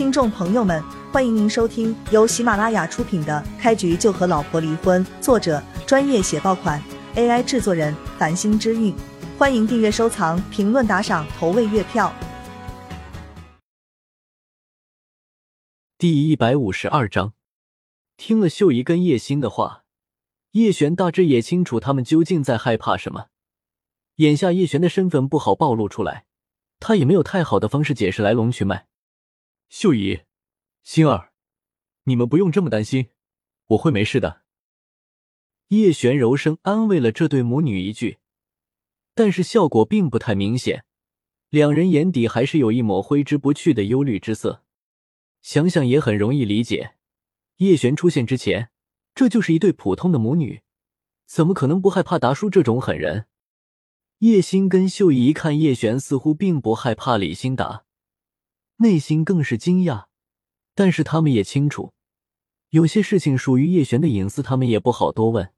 [0.00, 6.82] 听众朋友们，欢迎您收听由喜马拉雅出品的《开局就和老婆离婚》，作者专业写爆款
[7.16, 8.94] ，AI 制作人繁星之韵。
[9.36, 12.10] 欢迎订阅、收藏、评论、打赏、投喂月票。
[15.98, 17.34] 第一百五十二章，
[18.16, 19.82] 听了秀姨跟叶星的话，
[20.52, 23.26] 叶璇大致也清楚他们究竟在害怕什么。
[24.16, 26.24] 眼下叶璇的身份不好暴露出来，
[26.78, 28.86] 他也没有太好的方式解释来龙去脉。
[29.70, 30.22] 秀姨、
[30.82, 31.30] 星儿，
[32.02, 33.10] 你们不用这么担心，
[33.68, 34.42] 我会没事的。
[35.68, 38.18] 叶璇柔声安慰了这对母女一句，
[39.14, 40.84] 但是效果并不太明显，
[41.50, 44.64] 两人眼底还是有一抹挥之不去的忧虑之色。
[45.40, 46.96] 想想也很容易理解，
[47.58, 48.70] 叶璇出现之前，
[49.14, 50.62] 这就是一对普通的母女，
[51.26, 53.26] 怎么可能不害怕达叔这种狠人？
[54.18, 57.84] 叶星跟秀姨一看叶璇似乎并不害怕李新达。
[58.82, 60.06] 内心更是惊讶，
[60.74, 61.92] 但是他们也清楚，
[62.70, 65.52] 有些事情属于叶璇的隐私，他们也不好多问。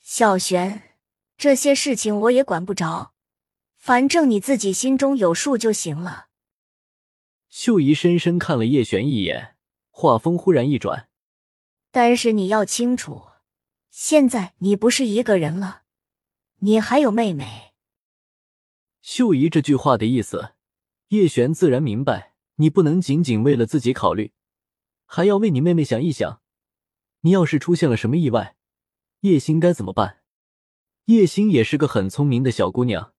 [0.00, 0.96] 小璇，
[1.36, 3.12] 这些事情我也管不着，
[3.76, 6.26] 反正你自己心中有数就行了。
[7.48, 9.54] 秀姨深深看了叶璇一眼，
[9.90, 11.08] 话锋忽然一转
[11.92, 13.22] ：“但是你要清楚，
[13.90, 15.82] 现在你不是一个人了，
[16.58, 17.74] 你还有妹妹。”
[19.00, 20.54] 秀姨这句话的意思，
[21.08, 22.31] 叶璇自然明白。
[22.56, 24.32] 你不能仅仅为了自己考虑，
[25.06, 26.40] 还要为你妹妹想一想。
[27.20, 28.56] 你要是出现了什么意外，
[29.20, 30.22] 叶星该怎么办？
[31.06, 33.14] 叶星也是个很聪明的小姑娘，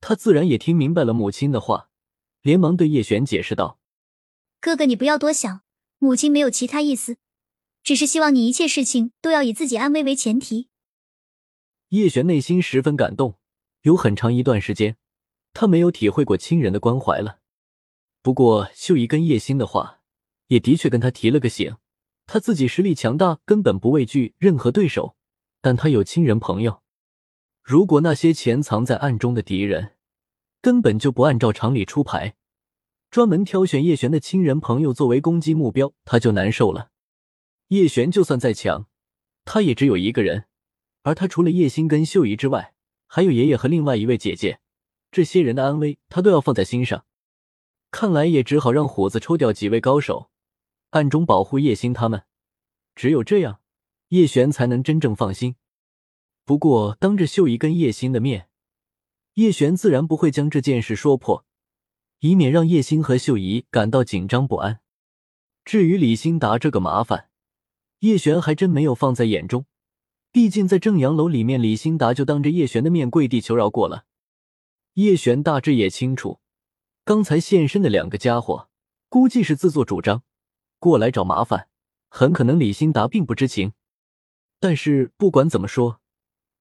[0.00, 1.90] 她自然也听明白了母亲的话，
[2.42, 3.78] 连忙对叶璇解释道
[4.60, 5.62] ：“哥哥，你不要多想，
[5.98, 7.16] 母亲没有其他意思，
[7.82, 10.68] 只是希望你一切事情都要以自己安危为前提。”
[11.90, 13.38] 叶璇内心十分感动，
[13.82, 14.96] 有很长一段时间，
[15.52, 17.40] 她没有体会过亲人的关怀了。
[18.22, 20.00] 不过，秀姨跟叶星的话，
[20.48, 21.76] 也的确跟他提了个醒。
[22.26, 25.16] 他自己实力强大，根本不畏惧任何对手，
[25.60, 26.82] 但他有亲人朋友。
[27.62, 29.96] 如果那些潜藏在暗中的敌人，
[30.60, 32.36] 根本就不按照常理出牌，
[33.10, 36.90] 专门挑选叶璇的亲人朋友作为攻击目标，他就难受了。
[37.68, 38.86] 叶璇就算再强，
[39.44, 40.44] 他也只有一个人，
[41.02, 42.74] 而他除了叶星跟秀姨之外，
[43.06, 44.60] 还有爷爷和另外一位姐姐，
[45.10, 47.06] 这些人的安危，他都要放在心上。
[47.90, 50.30] 看来也只好让虎子抽调几位高手，
[50.90, 52.24] 暗中保护叶星他们。
[52.94, 53.60] 只有这样，
[54.08, 55.56] 叶璇才能真正放心。
[56.44, 58.48] 不过，当着秀姨跟叶星的面，
[59.34, 61.44] 叶璇自然不会将这件事说破，
[62.20, 64.80] 以免让叶星和秀姨感到紧张不安。
[65.64, 67.28] 至于李新达这个麻烦，
[68.00, 69.66] 叶璇还真没有放在眼中。
[70.32, 74.06] 毕竟在正阳楼里面，李新达就当着叶璇的面跪地求饶过了。
[74.94, 76.40] 叶璇大致也清楚。
[77.04, 78.68] 刚才现身的两个家伙，
[79.08, 80.22] 估计是自作主张
[80.78, 81.68] 过来找麻烦，
[82.08, 83.72] 很可能李新达并不知情。
[84.60, 86.00] 但是不管怎么说，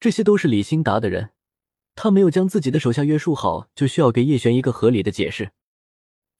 [0.00, 1.32] 这些都是李新达的人，
[1.94, 5.50] 他没有将自己的手下约束好，就需要给叶璇一个合理的解释。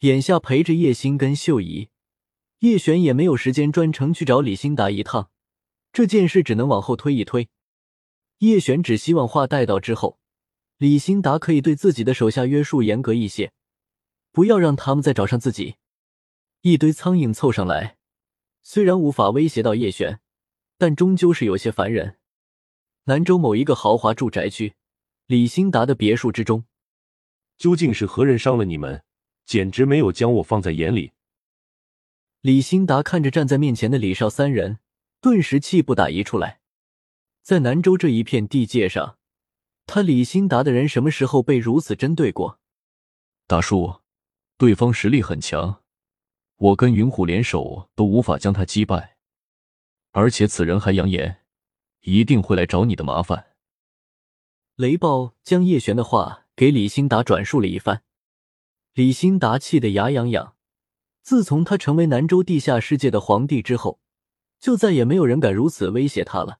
[0.01, 1.91] 眼下陪着叶星跟秀姨，
[2.61, 5.31] 叶璇也没有时间专程去找李新达一趟，
[5.93, 7.49] 这件事只能往后推一推。
[8.39, 10.21] 叶璇只希望话带到之后，
[10.79, 13.53] 李新达可以对自己的手下约束严格一些。
[14.33, 15.77] 不要让他们再找上自己。
[16.62, 17.97] 一堆苍蝇凑上来，
[18.62, 20.21] 虽然无法威胁到叶璇，
[20.77, 22.19] 但终究是有些烦人。
[23.05, 24.75] 兰州某一个豪华住宅区，
[25.27, 26.65] 李兴达的别墅之中，
[27.56, 29.03] 究竟是何人伤了你们？
[29.47, 31.12] 简直没有将我放在眼里。
[32.43, 34.78] 李兴达看着站在面前的李少三人，
[35.22, 36.61] 顿时气不打一处来。
[37.43, 39.17] 在南州这一片地界上，
[39.87, 42.61] 他李兴达的人什么时候被如此针对过？
[43.47, 44.00] 大叔。
[44.59, 45.85] 对方实力很强，
[46.57, 49.17] 我跟云虎联手都无法将他击败，
[50.11, 51.45] 而且此人还扬言
[52.01, 53.53] 一定会来找你的麻烦。
[54.75, 58.03] 雷暴将叶璇的话给李兴达转述了一番，
[58.95, 60.57] 李兴达气得牙痒痒。
[61.23, 64.00] 自从他成为南州地下世界的皇帝之后，
[64.59, 66.59] 就再也没有人敢如此威胁他了。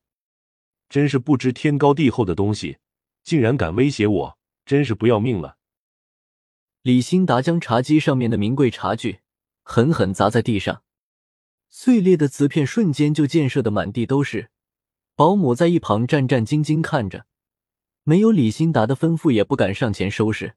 [0.87, 2.77] 真是不知天高地厚的东西，
[3.23, 5.57] 竟然敢威胁我，真是不要命了！
[6.81, 9.19] 李新达将茶几上面的名贵茶具
[9.63, 10.81] 狠狠砸在地上，
[11.67, 14.49] 碎裂的瓷片瞬间就溅射的满地都是。
[15.13, 17.25] 保姆在一旁战战兢兢看着，
[18.03, 20.55] 没有李新达的吩咐也不敢上前收拾。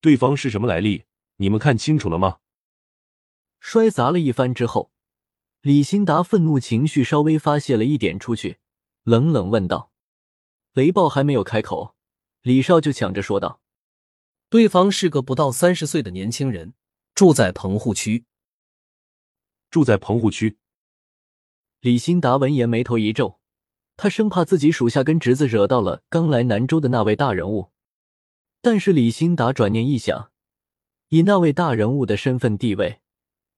[0.00, 1.04] 对方是什么来历？
[1.36, 2.38] 你们看清楚了吗？
[3.60, 4.90] 摔砸了一番之后，
[5.60, 8.56] 李新达愤怒情绪稍微发泄了一点出去，
[9.02, 9.92] 冷冷问道
[10.72, 11.94] ：“雷暴还没有开口，
[12.40, 13.60] 李少就抢着说道。”
[14.48, 16.74] 对方是个不到三十岁的年轻人，
[17.16, 18.24] 住在棚户区，
[19.70, 20.56] 住在棚户区。
[21.80, 23.40] 李新达闻言眉头一皱，
[23.96, 27.72] 他生怕自己属下跟侄子惹到了刚来南州的那位大人物。
[28.62, 30.30] 但是李新达转念一想，
[31.08, 33.00] 以那位大人物的身份地位，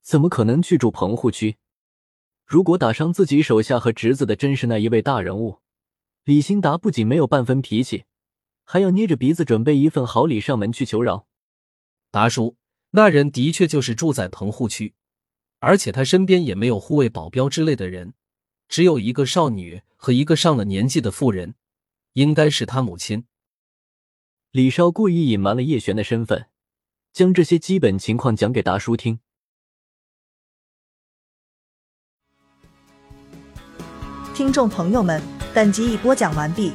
[0.00, 1.58] 怎么可能去住棚户区？
[2.46, 5.58] 如果打伤自己手下和侄子的真是那一位大人物，
[6.24, 8.04] 李新达不仅没有半分脾气，
[8.70, 11.26] 还要捏着鼻子准备一份好礼上门去求饶。
[12.10, 12.56] 达叔，
[12.90, 14.92] 那人的确就是住在棚户区，
[15.58, 18.12] 而且他身边也没有护卫、保镖之类的人，
[18.68, 21.54] 只有一个少女和一个上了年纪的妇人，
[22.12, 23.24] 应该是他母亲。
[24.50, 26.48] 李少故意隐瞒了叶璇的身份，
[27.14, 29.18] 将这些基本情况讲给达叔听。
[34.34, 35.22] 听众朋友们，
[35.54, 36.74] 本集已播讲完毕，